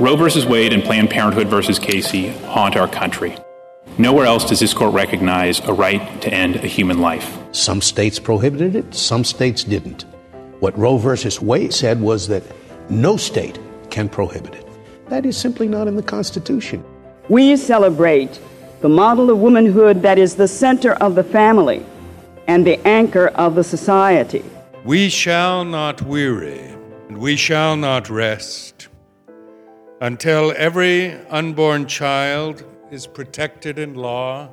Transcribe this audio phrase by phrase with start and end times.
[0.00, 0.46] Roe v.
[0.46, 1.74] Wade and Planned Parenthood v.
[1.74, 3.36] Casey haunt our country.
[3.98, 7.36] Nowhere else does this court recognize a right to end a human life.
[7.50, 10.04] Some states prohibited it, some states didn't.
[10.60, 11.28] What Roe v.
[11.44, 12.44] Wade said was that
[12.88, 13.58] no state
[13.90, 14.68] can prohibit it.
[15.08, 16.84] That is simply not in the Constitution.
[17.28, 18.38] We celebrate
[18.82, 21.84] the model of womanhood that is the center of the family
[22.46, 24.44] and the anchor of the society.
[24.84, 26.60] We shall not weary,
[27.08, 28.86] and we shall not rest
[30.00, 34.48] until every unborn child is protected in law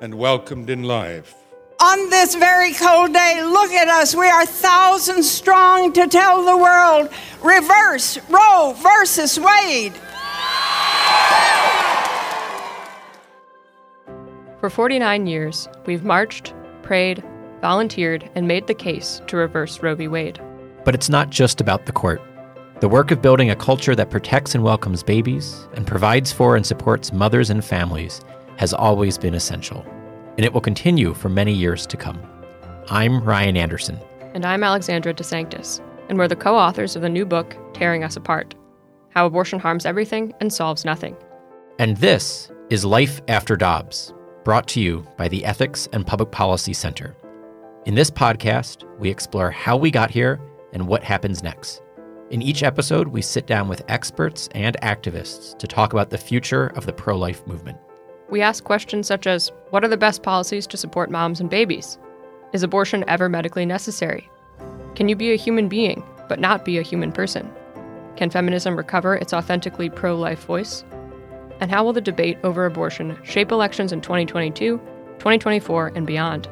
[0.00, 1.34] and welcomed in life.
[1.80, 4.14] On this very cold day, look at us.
[4.14, 7.10] We are thousands strong to tell the world
[7.42, 9.92] reverse Roe versus Wade.
[14.60, 17.24] For 49 years, we've marched, prayed,
[17.60, 20.06] volunteered, and made the case to reverse Roe v.
[20.06, 20.40] Wade.
[20.84, 22.22] But it's not just about the court.
[22.82, 26.66] The work of building a culture that protects and welcomes babies and provides for and
[26.66, 28.22] supports mothers and families
[28.56, 29.86] has always been essential,
[30.36, 32.20] and it will continue for many years to come.
[32.90, 34.00] I'm Ryan Anderson.
[34.34, 38.16] And I'm Alexandra DeSanctis, and we're the co authors of the new book, Tearing Us
[38.16, 38.56] Apart
[39.10, 41.16] How Abortion Harms Everything and Solves Nothing.
[41.78, 46.72] And this is Life After Dobbs, brought to you by the Ethics and Public Policy
[46.72, 47.14] Center.
[47.86, 50.40] In this podcast, we explore how we got here
[50.72, 51.80] and what happens next.
[52.32, 56.68] In each episode, we sit down with experts and activists to talk about the future
[56.68, 57.76] of the pro life movement.
[58.30, 61.98] We ask questions such as What are the best policies to support moms and babies?
[62.54, 64.30] Is abortion ever medically necessary?
[64.94, 67.52] Can you be a human being, but not be a human person?
[68.16, 70.84] Can feminism recover its authentically pro life voice?
[71.60, 76.48] And how will the debate over abortion shape elections in 2022, 2024, and beyond?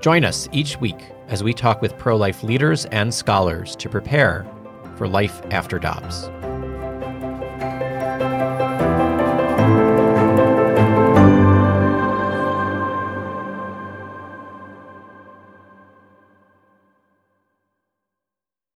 [0.00, 4.46] Join us each week as we talk with pro life leaders and scholars to prepare
[5.00, 6.28] for life after Dobbs.